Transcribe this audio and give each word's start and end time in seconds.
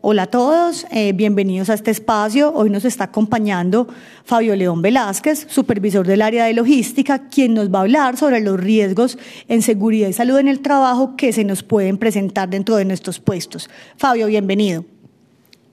Hola 0.00 0.22
a 0.22 0.26
todos, 0.28 0.86
eh, 0.92 1.12
bienvenidos 1.12 1.70
a 1.70 1.74
este 1.74 1.90
espacio. 1.90 2.52
Hoy 2.54 2.70
nos 2.70 2.84
está 2.84 3.04
acompañando 3.04 3.88
Fabio 4.24 4.54
León 4.54 4.80
Velázquez, 4.80 5.46
supervisor 5.48 6.06
del 6.06 6.22
área 6.22 6.44
de 6.44 6.52
logística, 6.52 7.28
quien 7.28 7.52
nos 7.52 7.74
va 7.74 7.80
a 7.80 7.82
hablar 7.82 8.16
sobre 8.16 8.40
los 8.40 8.60
riesgos 8.60 9.18
en 9.48 9.60
seguridad 9.60 10.06
y 10.06 10.12
salud 10.12 10.38
en 10.38 10.46
el 10.46 10.60
trabajo 10.60 11.16
que 11.16 11.32
se 11.32 11.42
nos 11.42 11.64
pueden 11.64 11.98
presentar 11.98 12.48
dentro 12.48 12.76
de 12.76 12.84
nuestros 12.84 13.18
puestos. 13.18 13.68
Fabio, 13.96 14.28
bienvenido. 14.28 14.84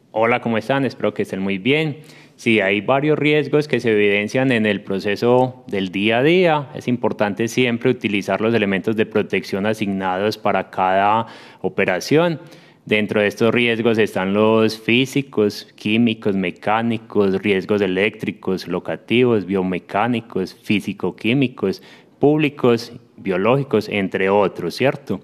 Hola, 0.09 0.41
¿cómo 0.41 0.57
están? 0.57 0.85
Espero 0.85 1.13
que 1.13 1.21
estén 1.21 1.41
muy 1.41 1.59
bien. 1.59 1.99
Sí, 2.35 2.61
hay 2.61 2.81
varios 2.81 3.19
riesgos 3.19 3.67
que 3.67 3.79
se 3.79 3.91
evidencian 3.91 4.51
en 4.51 4.65
el 4.65 4.81
proceso 4.81 5.63
del 5.67 5.91
día 5.91 6.17
a 6.17 6.23
día. 6.23 6.69
Es 6.73 6.87
importante 6.87 7.47
siempre 7.47 7.91
utilizar 7.91 8.41
los 8.41 8.55
elementos 8.55 8.95
de 8.95 9.05
protección 9.05 9.67
asignados 9.67 10.39
para 10.39 10.71
cada 10.71 11.27
operación. 11.61 12.39
Dentro 12.85 13.19
de 13.19 13.25
estos 13.27 13.51
riesgos 13.51 13.97
están 13.97 14.35
los 14.35 14.77
físicos, 14.77 15.67
químicos, 15.75 16.35
mecánicos, 16.35 17.41
riesgos 17.41 17.81
eléctricos, 17.81 18.67
locativos, 18.67 19.47
biomecánicos, 19.47 20.53
físico-químicos, 20.53 21.81
públicos, 22.19 22.93
biológicos, 23.17 23.89
entre 23.89 24.29
otros, 24.29 24.75
¿cierto? 24.75 25.19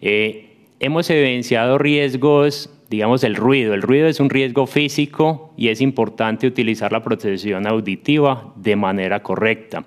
Eh, 0.00 0.52
hemos 0.80 1.10
evidenciado 1.10 1.76
riesgos, 1.76 2.70
digamos, 2.88 3.24
el 3.24 3.36
ruido. 3.36 3.74
El 3.74 3.82
ruido 3.82 4.06
es 4.06 4.18
un 4.18 4.30
riesgo 4.30 4.66
físico 4.66 5.52
y 5.54 5.68
es 5.68 5.82
importante 5.82 6.46
utilizar 6.46 6.92
la 6.92 7.02
protección 7.02 7.66
auditiva 7.66 8.54
de 8.56 8.74
manera 8.74 9.22
correcta. 9.22 9.84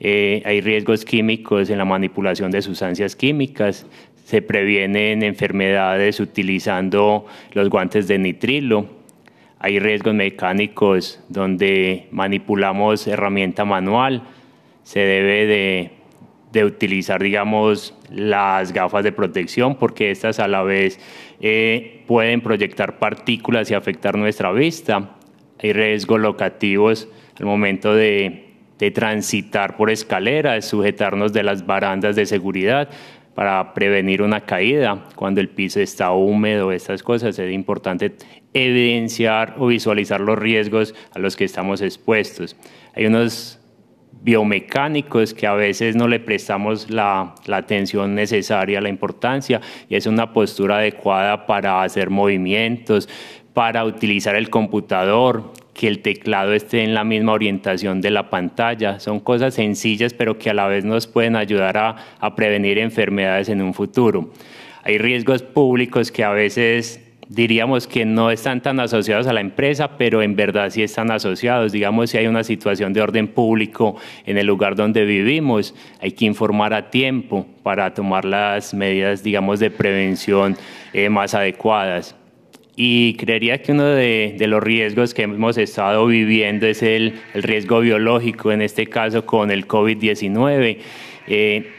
Eh, 0.00 0.42
hay 0.44 0.60
riesgos 0.60 1.06
químicos 1.06 1.70
en 1.70 1.78
la 1.78 1.86
manipulación 1.86 2.50
de 2.50 2.60
sustancias 2.60 3.16
químicas, 3.16 3.86
se 4.28 4.42
previenen 4.42 5.22
enfermedades 5.22 6.20
utilizando 6.20 7.24
los 7.54 7.70
guantes 7.70 8.08
de 8.08 8.18
nitrilo. 8.18 8.84
Hay 9.58 9.78
riesgos 9.78 10.12
mecánicos 10.12 11.18
donde 11.30 12.08
manipulamos 12.10 13.06
herramienta 13.06 13.64
manual. 13.64 14.22
Se 14.82 15.00
debe 15.00 15.90
de, 16.52 16.62
utilizar, 16.62 17.22
digamos, 17.22 17.94
las 18.10 18.74
gafas 18.74 19.02
de 19.02 19.12
protección 19.12 19.76
porque 19.76 20.10
estas 20.10 20.40
a 20.40 20.46
la 20.46 20.62
vez 20.62 21.00
eh, 21.40 22.04
pueden 22.06 22.42
proyectar 22.42 22.98
partículas 22.98 23.70
y 23.70 23.74
afectar 23.74 24.18
nuestra 24.18 24.52
vista. 24.52 25.16
Hay 25.58 25.72
riesgos 25.72 26.20
locativos 26.20 27.08
al 27.40 27.46
momento 27.46 27.94
de, 27.94 28.44
de 28.78 28.90
transitar 28.90 29.78
por 29.78 29.88
escaleras, 29.88 30.66
sujetarnos 30.66 31.32
de 31.32 31.44
las 31.44 31.64
barandas 31.64 32.14
de 32.14 32.26
seguridad 32.26 32.90
para 33.38 33.72
prevenir 33.72 34.20
una 34.20 34.40
caída. 34.40 35.04
Cuando 35.14 35.40
el 35.40 35.48
piso 35.48 35.78
está 35.78 36.10
húmedo, 36.10 36.72
estas 36.72 37.04
cosas, 37.04 37.38
es 37.38 37.52
importante 37.52 38.16
evidenciar 38.52 39.54
o 39.58 39.68
visualizar 39.68 40.20
los 40.20 40.36
riesgos 40.36 40.92
a 41.14 41.20
los 41.20 41.36
que 41.36 41.44
estamos 41.44 41.80
expuestos. 41.80 42.56
Hay 42.96 43.06
unos 43.06 43.60
biomecánicos 44.22 45.34
que 45.34 45.46
a 45.46 45.54
veces 45.54 45.94
no 45.94 46.08
le 46.08 46.18
prestamos 46.18 46.90
la, 46.90 47.36
la, 47.46 47.58
atención 47.58 48.16
necesaria, 48.16 48.80
la 48.80 48.88
importancia, 48.88 49.60
y 49.88 49.94
es 49.94 50.06
una 50.06 50.32
postura 50.32 50.78
adecuada 50.78 51.46
para 51.46 51.84
hacer 51.84 52.10
movimientos, 52.10 53.08
para 53.54 53.84
utilizar 53.84 54.34
el 54.34 54.50
computador, 54.50 55.52
que 55.78 55.86
el 55.86 56.00
teclado 56.00 56.54
esté 56.54 56.82
en 56.82 56.92
la 56.92 57.04
misma 57.04 57.34
orientación 57.34 58.00
de 58.00 58.10
la 58.10 58.30
pantalla. 58.30 58.98
Son 58.98 59.20
cosas 59.20 59.54
sencillas, 59.54 60.12
pero 60.12 60.36
que 60.36 60.50
a 60.50 60.54
la 60.54 60.66
vez 60.66 60.84
nos 60.84 61.06
pueden 61.06 61.36
ayudar 61.36 61.78
a, 61.78 62.34
prevenir 62.34 62.78
enfermedades 62.78 63.48
en 63.48 63.62
un 63.62 63.72
futuro. 63.72 64.32
Hay 64.82 64.98
riesgos 64.98 65.44
públicos 65.44 66.10
que 66.10 66.24
a 66.24 66.30
veces 66.30 67.00
diríamos 67.28 67.86
que 67.86 68.04
no 68.04 68.32
están 68.32 68.60
tan 68.60 68.80
asociados 68.80 69.28
a 69.28 69.32
la 69.32 69.40
empresa, 69.40 69.96
pero 69.96 70.20
en 70.20 70.34
verdad 70.34 70.70
sí 70.70 70.82
están 70.82 71.12
asociados. 71.12 71.70
Digamos, 71.70 72.10
si 72.10 72.18
hay 72.18 72.26
una 72.26 72.42
situación 72.42 72.92
de 72.92 73.00
orden 73.00 73.28
público 73.28 73.94
en 74.26 74.36
el 74.36 74.48
lugar 74.48 74.74
donde 74.74 75.04
vivimos, 75.04 75.76
hay 76.00 76.10
que 76.10 76.24
informar 76.24 76.74
a 76.74 76.90
tiempo 76.90 77.46
para 77.62 77.94
tomar 77.94 78.24
las 78.24 78.74
medidas, 78.74 79.22
digamos, 79.22 79.60
de 79.60 79.70
prevención 79.70 80.56
eh, 80.92 81.08
más 81.08 81.34
adecuadas. 81.34 82.17
Y 82.80 83.14
creería 83.14 83.60
que 83.60 83.72
uno 83.72 83.86
de, 83.86 84.36
los 84.38 84.62
riesgos 84.62 85.12
que 85.12 85.22
hemos 85.22 85.58
estado 85.58 86.06
viviendo 86.06 86.64
es 86.64 86.84
el, 86.84 87.18
riesgo 87.34 87.80
biológico, 87.80 88.52
en 88.52 88.62
este 88.62 88.86
caso 88.86 89.26
con 89.26 89.50
el 89.50 89.66
COVID-19. 89.66 90.78
Eh, 91.26 91.72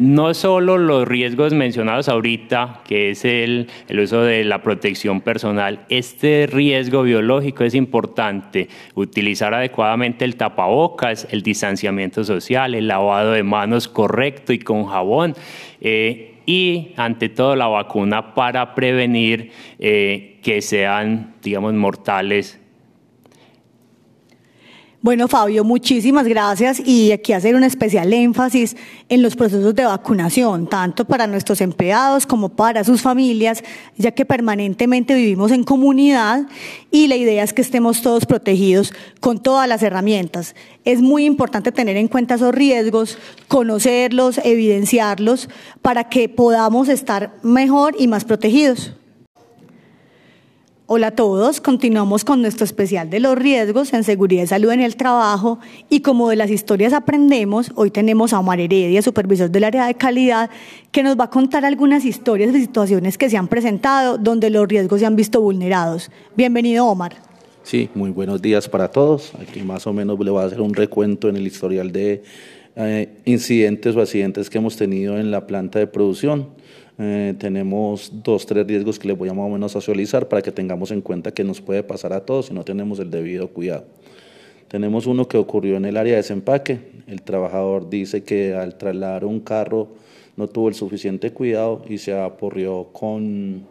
no 0.00 0.34
solo 0.34 0.78
los 0.78 1.06
riesgos 1.06 1.52
mencionados 1.52 2.08
ahorita, 2.08 2.80
que 2.88 3.10
es 3.10 3.24
el, 3.24 3.68
el, 3.86 4.00
uso 4.00 4.22
de 4.22 4.42
la 4.42 4.64
protección 4.64 5.20
personal, 5.20 5.86
este 5.90 6.48
riesgo 6.50 7.04
biológico 7.04 7.62
es 7.62 7.76
importante. 7.76 8.66
Utilizar 8.96 9.54
adecuadamente 9.54 10.24
el 10.24 10.34
tapabocas, 10.34 11.28
el 11.30 11.42
distanciamiento 11.42 12.24
social, 12.24 12.74
el 12.74 12.88
lavado 12.88 13.30
de 13.30 13.44
manos 13.44 13.86
correcto 13.86 14.52
y 14.52 14.58
con 14.58 14.86
jabón. 14.86 15.36
Eh, 15.80 16.29
y 16.50 16.94
ante 16.96 17.28
todo 17.28 17.54
la 17.54 17.68
vacuna 17.68 18.34
para 18.34 18.74
prevenir 18.74 19.52
eh, 19.78 20.40
que 20.42 20.60
sean, 20.62 21.36
digamos, 21.40 21.74
mortales 21.74 22.58
bueno, 25.02 25.28
Fabio, 25.28 25.64
muchísimas 25.64 26.26
gracias 26.26 26.78
y 26.84 27.10
aquí 27.12 27.32
hacer 27.32 27.54
un 27.54 27.64
especial 27.64 28.12
énfasis 28.12 28.76
en 29.08 29.22
los 29.22 29.34
procesos 29.34 29.74
de 29.74 29.86
vacunación, 29.86 30.66
tanto 30.66 31.06
para 31.06 31.26
nuestros 31.26 31.62
empleados 31.62 32.26
como 32.26 32.50
para 32.50 32.84
sus 32.84 33.00
familias, 33.00 33.64
ya 33.96 34.10
que 34.10 34.26
permanentemente 34.26 35.14
vivimos 35.14 35.52
en 35.52 35.64
comunidad 35.64 36.46
y 36.90 37.06
la 37.06 37.16
idea 37.16 37.42
es 37.42 37.54
que 37.54 37.62
estemos 37.62 38.02
todos 38.02 38.26
protegidos 38.26 38.92
con 39.20 39.42
todas 39.42 39.66
las 39.66 39.82
herramientas. 39.82 40.54
Es 40.84 41.00
muy 41.00 41.24
importante 41.24 41.72
tener 41.72 41.96
en 41.96 42.08
cuenta 42.08 42.34
esos 42.34 42.54
riesgos, 42.54 43.16
conocerlos, 43.48 44.36
evidenciarlos, 44.44 45.48
para 45.80 46.10
que 46.10 46.28
podamos 46.28 46.90
estar 46.90 47.34
mejor 47.42 47.96
y 47.98 48.06
más 48.06 48.26
protegidos. 48.26 48.92
Hola 50.92 51.06
a 51.06 51.10
todos, 51.12 51.60
continuamos 51.60 52.24
con 52.24 52.42
nuestro 52.42 52.64
especial 52.64 53.10
de 53.10 53.20
los 53.20 53.38
riesgos 53.38 53.92
en 53.92 54.02
seguridad 54.02 54.42
y 54.42 54.48
salud 54.48 54.72
en 54.72 54.80
el 54.80 54.96
trabajo 54.96 55.60
y 55.88 56.00
como 56.00 56.28
de 56.30 56.34
las 56.34 56.50
historias 56.50 56.92
aprendemos, 56.92 57.70
hoy 57.76 57.92
tenemos 57.92 58.32
a 58.32 58.40
Omar 58.40 58.58
Heredia, 58.58 59.00
supervisor 59.00 59.52
del 59.52 59.62
área 59.62 59.86
de 59.86 59.94
calidad, 59.94 60.50
que 60.90 61.04
nos 61.04 61.16
va 61.16 61.26
a 61.26 61.30
contar 61.30 61.64
algunas 61.64 62.04
historias 62.04 62.52
de 62.52 62.58
situaciones 62.58 63.18
que 63.18 63.30
se 63.30 63.36
han 63.36 63.46
presentado 63.46 64.18
donde 64.18 64.50
los 64.50 64.66
riesgos 64.66 64.98
se 64.98 65.06
han 65.06 65.14
visto 65.14 65.40
vulnerados. 65.40 66.10
Bienvenido 66.36 66.86
Omar. 66.86 67.14
Sí, 67.62 67.88
muy 67.94 68.10
buenos 68.10 68.42
días 68.42 68.68
para 68.68 68.88
todos. 68.88 69.32
Aquí 69.40 69.62
más 69.62 69.86
o 69.86 69.92
menos 69.92 70.18
le 70.18 70.32
voy 70.32 70.42
a 70.42 70.46
hacer 70.46 70.60
un 70.60 70.74
recuento 70.74 71.28
en 71.28 71.36
el 71.36 71.46
historial 71.46 71.92
de 71.92 72.24
eh, 72.74 73.08
incidentes 73.26 73.94
o 73.94 74.00
accidentes 74.00 74.50
que 74.50 74.58
hemos 74.58 74.76
tenido 74.76 75.18
en 75.18 75.30
la 75.30 75.46
planta 75.46 75.78
de 75.78 75.86
producción. 75.86 76.48
Eh, 77.02 77.34
tenemos 77.38 78.12
dos, 78.22 78.44
tres 78.44 78.66
riesgos 78.66 78.98
que 78.98 79.08
les 79.08 79.16
voy 79.16 79.30
a 79.30 79.32
más 79.32 79.46
o 79.46 79.48
menos 79.48 79.72
socializar 79.72 80.28
para 80.28 80.42
que 80.42 80.52
tengamos 80.52 80.90
en 80.90 81.00
cuenta 81.00 81.32
que 81.32 81.42
nos 81.42 81.62
puede 81.62 81.82
pasar 81.82 82.12
a 82.12 82.26
todos 82.26 82.46
si 82.46 82.54
no 82.54 82.62
tenemos 82.62 82.98
el 82.98 83.10
debido 83.10 83.48
cuidado. 83.48 83.86
Tenemos 84.68 85.06
uno 85.06 85.26
que 85.26 85.38
ocurrió 85.38 85.78
en 85.78 85.86
el 85.86 85.96
área 85.96 86.12
de 86.12 86.16
desempaque. 86.18 86.78
El 87.06 87.22
trabajador 87.22 87.88
dice 87.88 88.22
que 88.22 88.52
al 88.54 88.76
trasladar 88.76 89.24
un 89.24 89.40
carro 89.40 89.88
no 90.36 90.46
tuvo 90.46 90.68
el 90.68 90.74
suficiente 90.74 91.32
cuidado 91.32 91.82
y 91.88 91.96
se 91.96 92.12
aporrió 92.12 92.88
con, 92.92 93.64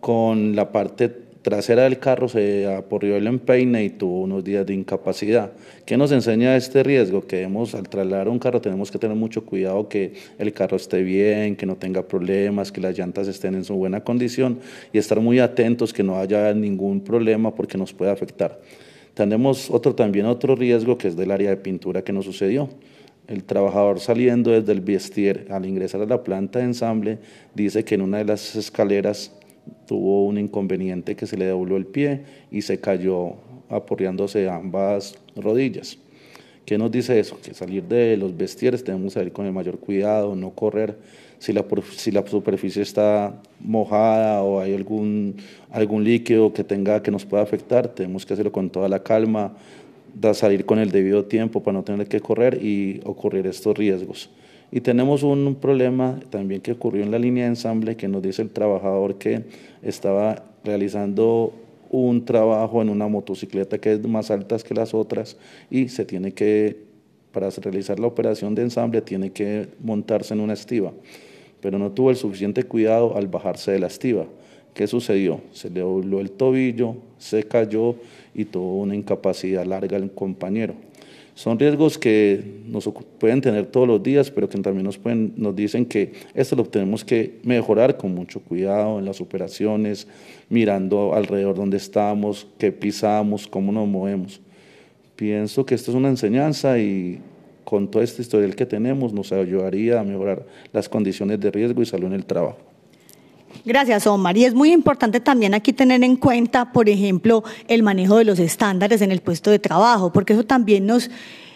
con 0.00 0.56
la 0.56 0.72
parte 0.72 1.29
trasera 1.42 1.84
del 1.84 1.98
carro 1.98 2.28
se 2.28 2.66
aporrió 2.66 3.16
el 3.16 3.26
empeine 3.26 3.84
y 3.84 3.90
tuvo 3.90 4.22
unos 4.22 4.44
días 4.44 4.66
de 4.66 4.74
incapacidad. 4.74 5.52
¿Qué 5.86 5.96
nos 5.96 6.12
enseña 6.12 6.56
este 6.56 6.82
riesgo? 6.82 7.26
Que 7.26 7.42
hemos, 7.42 7.74
al 7.74 7.88
trasladar 7.88 8.28
un 8.28 8.38
carro 8.38 8.60
tenemos 8.60 8.90
que 8.90 8.98
tener 8.98 9.16
mucho 9.16 9.44
cuidado 9.44 9.88
que 9.88 10.12
el 10.38 10.52
carro 10.52 10.76
esté 10.76 11.02
bien, 11.02 11.56
que 11.56 11.66
no 11.66 11.76
tenga 11.76 12.06
problemas, 12.06 12.70
que 12.70 12.80
las 12.80 12.98
llantas 12.98 13.28
estén 13.28 13.54
en 13.54 13.64
su 13.64 13.74
buena 13.74 14.04
condición 14.04 14.58
y 14.92 14.98
estar 14.98 15.20
muy 15.20 15.38
atentos 15.38 15.92
que 15.92 16.02
no 16.02 16.18
haya 16.18 16.52
ningún 16.52 17.00
problema 17.00 17.54
porque 17.54 17.78
nos 17.78 17.92
puede 17.92 18.10
afectar. 18.10 18.60
Tenemos 19.14 19.70
otro, 19.70 19.94
también 19.94 20.26
otro 20.26 20.54
riesgo 20.56 20.98
que 20.98 21.08
es 21.08 21.16
del 21.16 21.30
área 21.30 21.50
de 21.50 21.56
pintura 21.56 22.02
que 22.02 22.12
nos 22.12 22.26
sucedió. 22.26 22.68
El 23.26 23.44
trabajador 23.44 24.00
saliendo 24.00 24.50
desde 24.50 24.72
el 24.72 24.80
vestier 24.80 25.46
al 25.50 25.64
ingresar 25.64 26.00
a 26.00 26.06
la 26.06 26.22
planta 26.24 26.58
de 26.58 26.64
ensamble 26.64 27.18
dice 27.54 27.84
que 27.84 27.94
en 27.94 28.02
una 28.02 28.18
de 28.18 28.24
las 28.24 28.56
escaleras 28.56 29.32
tuvo 29.86 30.26
un 30.26 30.38
inconveniente 30.38 31.16
que 31.16 31.26
se 31.26 31.36
le 31.36 31.46
dobló 31.46 31.76
el 31.76 31.86
pie 31.86 32.22
y 32.50 32.62
se 32.62 32.80
cayó 32.80 33.34
aporreándose 33.68 34.48
ambas 34.48 35.16
rodillas. 35.36 35.98
¿Qué 36.64 36.78
nos 36.78 36.90
dice 36.90 37.18
eso? 37.18 37.38
Que 37.42 37.54
salir 37.54 37.84
de 37.84 38.16
los 38.16 38.36
vestieres 38.36 38.84
tenemos 38.84 39.14
que 39.14 39.22
ir 39.22 39.32
con 39.32 39.46
el 39.46 39.52
mayor 39.52 39.78
cuidado, 39.78 40.36
no 40.36 40.50
correr. 40.50 40.96
Si 41.38 41.52
la, 41.52 41.64
si 41.96 42.10
la 42.10 42.26
superficie 42.26 42.82
está 42.82 43.40
mojada 43.60 44.42
o 44.42 44.60
hay 44.60 44.74
algún, 44.74 45.36
algún 45.70 46.04
líquido 46.04 46.52
que, 46.52 46.62
tenga, 46.62 47.02
que 47.02 47.10
nos 47.10 47.24
pueda 47.24 47.42
afectar, 47.42 47.88
tenemos 47.88 48.26
que 48.26 48.34
hacerlo 48.34 48.52
con 48.52 48.70
toda 48.70 48.88
la 48.88 49.02
calma, 49.02 49.56
salir 50.34 50.66
con 50.66 50.78
el 50.78 50.90
debido 50.90 51.24
tiempo 51.24 51.62
para 51.62 51.78
no 51.78 51.82
tener 51.82 52.06
que 52.08 52.20
correr 52.20 52.62
y 52.62 53.00
ocurrir 53.04 53.46
estos 53.46 53.76
riesgos. 53.76 54.30
Y 54.72 54.80
tenemos 54.80 55.22
un 55.22 55.56
problema 55.56 56.20
también 56.30 56.60
que 56.60 56.72
ocurrió 56.72 57.02
en 57.02 57.10
la 57.10 57.18
línea 57.18 57.44
de 57.44 57.50
ensamble 57.50 57.96
que 57.96 58.06
nos 58.06 58.22
dice 58.22 58.42
el 58.42 58.50
trabajador 58.50 59.16
que 59.16 59.42
estaba 59.82 60.44
realizando 60.64 61.52
un 61.90 62.24
trabajo 62.24 62.80
en 62.80 62.88
una 62.88 63.08
motocicleta 63.08 63.78
que 63.78 63.94
es 63.94 64.06
más 64.06 64.30
alta 64.30 64.56
que 64.58 64.74
las 64.74 64.94
otras 64.94 65.36
y 65.70 65.88
se 65.88 66.04
tiene 66.04 66.32
que, 66.32 66.84
para 67.32 67.50
realizar 67.50 67.98
la 67.98 68.06
operación 68.06 68.54
de 68.54 68.62
ensamble, 68.62 69.02
tiene 69.02 69.32
que 69.32 69.68
montarse 69.80 70.34
en 70.34 70.40
una 70.40 70.52
estiva, 70.52 70.92
pero 71.60 71.78
no 71.78 71.90
tuvo 71.90 72.10
el 72.10 72.16
suficiente 72.16 72.62
cuidado 72.62 73.16
al 73.16 73.26
bajarse 73.26 73.72
de 73.72 73.80
la 73.80 73.88
estiva. 73.88 74.26
¿Qué 74.72 74.86
sucedió? 74.86 75.40
Se 75.52 75.68
le 75.68 75.80
dobló 75.80 76.20
el 76.20 76.30
tobillo, 76.30 76.94
se 77.18 77.42
cayó 77.42 77.96
y 78.34 78.44
tuvo 78.44 78.78
una 78.78 78.94
incapacidad 78.94 79.64
larga 79.66 79.96
el 79.96 80.12
compañero. 80.12 80.74
Son 81.40 81.58
riesgos 81.58 81.96
que 81.96 82.44
nos 82.66 82.86
pueden 83.18 83.40
tener 83.40 83.64
todos 83.64 83.88
los 83.88 84.02
días, 84.02 84.30
pero 84.30 84.46
que 84.46 84.58
también 84.58 84.84
nos, 84.84 84.98
pueden, 84.98 85.32
nos 85.38 85.56
dicen 85.56 85.86
que 85.86 86.12
esto 86.34 86.54
lo 86.54 86.66
tenemos 86.66 87.02
que 87.02 87.38
mejorar 87.44 87.96
con 87.96 88.14
mucho 88.14 88.40
cuidado 88.40 88.98
en 88.98 89.06
las 89.06 89.22
operaciones, 89.22 90.06
mirando 90.50 91.14
alrededor 91.14 91.56
donde 91.56 91.78
estamos, 91.78 92.46
qué 92.58 92.72
pisamos, 92.72 93.46
cómo 93.46 93.72
nos 93.72 93.88
movemos. 93.88 94.38
Pienso 95.16 95.64
que 95.64 95.74
esto 95.74 95.92
es 95.92 95.96
una 95.96 96.10
enseñanza 96.10 96.78
y 96.78 97.20
con 97.64 97.90
todo 97.90 98.02
este 98.02 98.20
historial 98.20 98.54
que 98.54 98.66
tenemos 98.66 99.14
nos 99.14 99.32
ayudaría 99.32 99.98
a 99.98 100.04
mejorar 100.04 100.44
las 100.74 100.90
condiciones 100.90 101.40
de 101.40 101.50
riesgo 101.50 101.80
y 101.80 101.86
salud 101.86 102.08
en 102.08 102.12
el 102.12 102.26
trabajo. 102.26 102.69
Gracias, 103.64 104.06
Omar. 104.06 104.36
Y 104.36 104.44
es 104.44 104.54
muy 104.54 104.72
importante 104.72 105.20
también 105.20 105.54
aquí 105.54 105.72
tener 105.72 106.02
en 106.02 106.16
cuenta, 106.16 106.72
por 106.72 106.88
ejemplo, 106.88 107.44
el 107.68 107.82
manejo 107.82 108.16
de 108.16 108.24
los 108.24 108.38
estándares 108.38 109.02
en 109.02 109.12
el 109.12 109.20
puesto 109.20 109.50
de 109.50 109.58
trabajo, 109.58 110.12
porque 110.12 110.32
eso 110.32 110.44
también 110.44 110.86
nos 110.86 111.10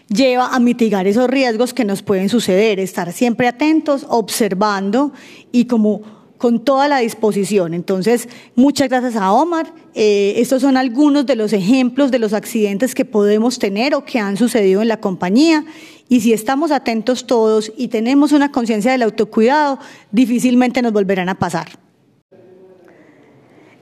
lleva 0.09 0.55
a 0.55 0.61
mitigar 0.61 1.07
esos 1.07 1.29
riesgos 1.29 1.73
que 1.73 1.85
nos 1.85 2.03
pueden 2.03 2.29
suceder, 2.29 2.79
estar 2.79 3.13
siempre 3.13 3.49
atentos, 3.49 4.07
observando 4.09 5.13
y 5.51 5.65
como 5.65 6.03
con 6.37 6.63
toda 6.63 6.89
la 6.89 6.99
disposición. 6.99 7.73
Entonces, 7.73 8.29
muchas 8.55 8.89
gracias 8.91 9.17
a 9.17 9.33
Omar. 9.33 9.73
Eh, 9.95 10.35
estos 10.37 10.61
son 10.61 10.77
algunos 10.77 11.25
de 11.25 11.37
los 11.37 11.55
ejemplos 11.55 12.11
de 12.11 12.19
los 12.19 12.35
accidentes 12.35 12.95
que 12.95 13.07
podemos 13.07 13.59
tener 13.59 13.95
o 13.95 14.05
que 14.05 14.19
han 14.19 14.37
sucedido 14.37 14.83
en 14.83 14.89
la 14.89 15.01
compañía. 15.01 15.65
Y 16.09 16.21
si 16.21 16.35
estamos 16.35 16.71
atentos 16.71 17.27
todos 17.27 17.73
y 17.79 17.89
tenemos 17.89 18.33
una 18.33 18.53
conciencia 18.53 18.93
del 18.93 19.03
autocuidado, 19.03 19.79
difícilmente 20.11 20.83
nos 20.83 20.93
volverán 20.93 21.31
a 21.31 21.39
pasar. 21.39 21.84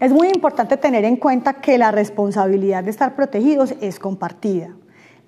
Es 0.03 0.11
muy 0.11 0.31
importante 0.31 0.77
tener 0.79 1.05
en 1.05 1.15
cuenta 1.15 1.61
que 1.61 1.79
la 1.79 1.93
responsabilidad 1.93 2.83
de 2.83 2.91
estar 2.91 3.15
protegidos 3.15 3.77
es 3.81 4.01
compartida. 4.01 4.71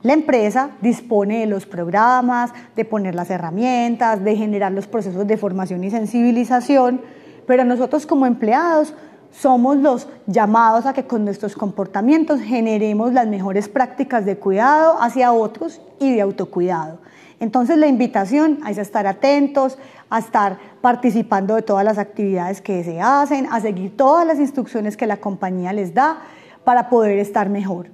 La 0.03 0.15
empresa 0.15 0.71
dispone 0.81 1.39
de 1.39 1.47
los 1.47 1.65
programas, 1.65 2.51
de 2.75 2.85
poner 2.85 3.15
las 3.15 3.31
herramientas, 3.31 4.25
de 4.25 4.35
generar 4.35 4.73
los 4.73 4.89
procesos 4.89 5.29
de 5.29 5.37
formación 5.37 5.85
y 5.85 5.91
sensibilización, 5.91 7.03
pero 7.47 7.65
nosotros 7.65 8.05
como 8.05 8.27
empleados 8.27 8.95
somos 9.41 9.77
los 9.79 10.09
llamados 10.27 10.87
a 10.87 10.93
que 10.93 11.05
con 11.05 11.25
nuestros 11.25 11.57
comportamientos 11.57 12.41
generemos 12.41 13.13
las 13.13 13.27
mejores 13.27 13.69
prácticas 13.69 14.25
de 14.25 14.37
cuidado 14.37 14.97
hacia 15.01 15.33
otros 15.33 15.81
y 15.99 16.15
de 16.15 16.21
autocuidado. 16.21 16.99
Entonces 17.41 17.77
la 17.77 17.89
invitación 17.89 18.61
es 18.69 18.79
a 18.79 18.83
estar 18.83 19.07
atentos, 19.07 19.77
a 20.09 20.21
estar 20.21 20.59
participando 20.81 21.57
de 21.57 21.63
todas 21.63 21.85
las 21.85 21.99
actividades 21.99 22.61
que 22.61 22.85
se 22.85 23.01
hacen, 23.01 23.49
a 23.51 23.61
seguir 23.61 23.97
todas 23.97 24.27
las 24.27 24.39
instrucciones 24.39 24.97
que 24.97 25.07
la 25.07 25.17
compañía 25.17 25.73
les 25.73 25.93
da 25.93 26.19
para 26.63 26.89
poder 26.89 27.19
estar 27.19 27.51
mejor. 27.51 27.89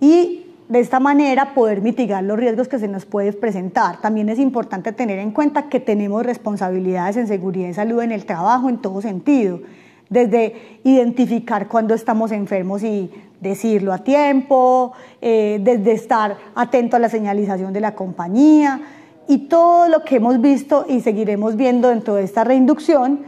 Y 0.00 0.46
de 0.68 0.80
esta 0.80 1.00
manera 1.00 1.54
poder 1.54 1.82
mitigar 1.82 2.22
los 2.24 2.38
riesgos 2.38 2.68
que 2.68 2.78
se 2.78 2.88
nos 2.88 3.06
pueden 3.06 3.34
presentar. 3.40 4.00
También 4.00 4.28
es 4.28 4.38
importante 4.38 4.92
tener 4.92 5.18
en 5.18 5.30
cuenta 5.30 5.68
que 5.68 5.80
tenemos 5.80 6.24
responsabilidades 6.26 7.16
en 7.16 7.26
seguridad 7.26 7.68
y 7.68 7.74
salud 7.74 8.02
en 8.02 8.12
el 8.12 8.24
trabajo 8.24 8.68
en 8.68 8.78
todo 8.78 9.00
sentido, 9.00 9.60
desde 10.10 10.80
identificar 10.84 11.68
cuando 11.68 11.94
estamos 11.94 12.32
enfermos 12.32 12.82
y 12.82 13.10
decirlo 13.40 13.94
a 13.94 13.98
tiempo, 13.98 14.92
eh, 15.22 15.58
desde 15.62 15.92
estar 15.92 16.36
atento 16.54 16.96
a 16.96 16.98
la 16.98 17.08
señalización 17.08 17.72
de 17.72 17.80
la 17.80 17.94
compañía 17.94 18.80
y 19.28 19.48
todo 19.48 19.88
lo 19.88 20.04
que 20.04 20.16
hemos 20.16 20.40
visto 20.40 20.84
y 20.88 21.00
seguiremos 21.00 21.56
viendo 21.56 21.88
dentro 21.88 22.16
de 22.16 22.24
esta 22.24 22.44
reinducción 22.44 23.20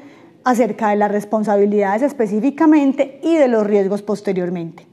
acerca 0.45 0.91
de 0.91 0.97
las 0.97 1.11
responsabilidades 1.11 2.03
específicamente 2.03 3.21
y 3.23 3.37
de 3.37 3.49
los 3.49 3.67
riesgos 3.67 4.03
posteriormente. 4.03 4.92